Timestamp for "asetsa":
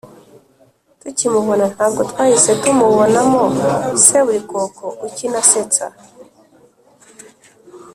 5.43-5.85